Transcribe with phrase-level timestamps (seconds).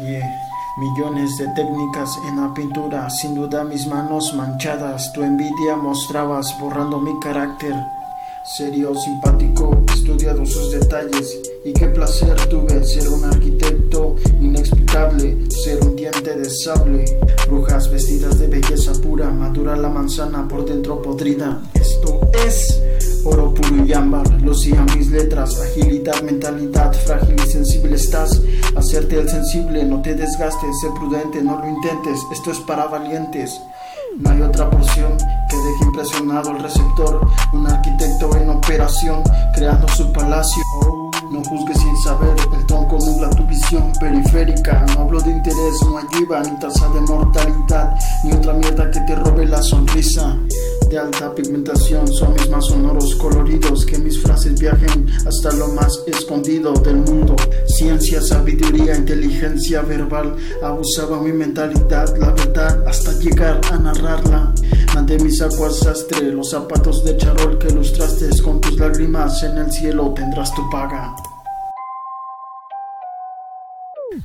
[0.00, 0.28] Yeah.
[0.76, 6.98] Millones de técnicas en la pintura, sin duda mis manos manchadas, tu envidia mostrabas borrando
[6.98, 7.72] mi carácter.
[8.42, 14.83] Serio, simpático, estudiado sus detalles y qué placer tuve ser un arquitecto inexplicable,
[15.48, 17.04] ser un diente de sable,
[17.48, 21.60] brujas vestidas de belleza pura, madura la manzana por dentro podrida.
[21.74, 22.80] Esto es
[23.24, 28.40] oro puro y ámbar, lucía mis letras, agilidad, mentalidad, frágil y sensible estás,
[28.76, 33.50] hacerte el sensible, no te desgastes, sé prudente, no lo intentes, esto es para valientes.
[34.16, 35.16] No hay otra porción
[35.50, 37.20] que deje impresionado el receptor,
[37.52, 39.24] un arquitecto en operación,
[39.56, 40.62] creando su palacio.
[41.34, 44.86] No juzgues sin saber, el tronco nubla tu visión periférica.
[44.94, 49.00] No hablo de interés, no hay IVA, ni tasa de mortalidad, ni otra mierda que
[49.00, 50.38] te robe la sonrisa.
[50.88, 53.13] De alta pigmentación son mis más sonoros
[54.64, 57.36] viajen hasta lo más escondido del mundo.
[57.66, 64.54] Ciencia, sabiduría, inteligencia verbal, abusaba mi mentalidad, la verdad, hasta llegar a narrarla.
[64.94, 69.70] Mandé mis aguas sastre, los zapatos de charol que ilustraste con tus lágrimas en el
[69.70, 71.14] cielo tendrás tu paga.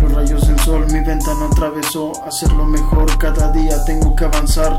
[0.00, 4.72] Los rayos del sol mi ventana atravesó, hacerlo mejor cada día tengo que avanzar.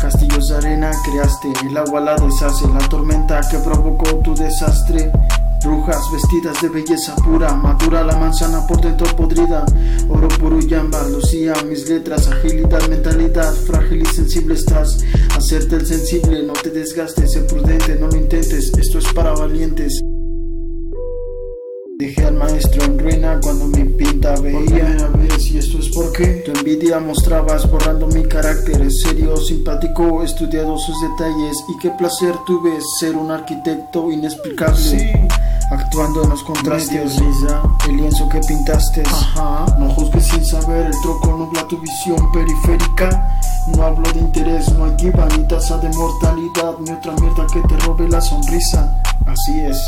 [0.00, 5.10] Castillos de arena creaste, el agua la deshace, la tormenta que provocó tu desastre.
[5.64, 9.64] Brujas vestidas de belleza pura, madura la manzana por dentro podrida.
[10.08, 14.98] Oro puro y ámbar, lucía mis letras, agilidad, mentalidad, frágil y sensible estás.
[15.36, 20.00] Hacerte el sensible, no te desgastes, sé prudente, no lo intentes, esto es para valientes.
[21.98, 25.10] Dejé al maestro en ruina cuando mi pinta veía
[26.16, 32.34] porque tu envidia mostrabas borrando mi carácter serio, simpático, estudiado sus detalles y qué placer
[32.46, 35.28] tuve ser un arquitecto inexplicable.
[35.70, 37.18] Actuando en los contrastes,
[37.88, 39.02] el lienzo que pintaste.
[39.78, 43.38] No juzgues sin saber, el troco nubla tu visión periférica.
[43.74, 47.60] No hablo de interés, no hay guiva ni tasa de mortalidad, ni otra mierda que
[47.60, 49.02] te robe la sonrisa.
[49.26, 49.78] Así es,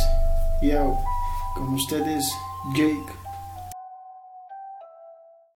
[0.61, 0.99] yo.
[1.55, 2.31] Con ustedes,
[2.75, 3.28] Jake.